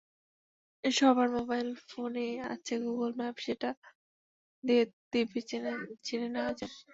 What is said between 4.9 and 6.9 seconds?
দিব্যি চিনে নেওয়া যায়।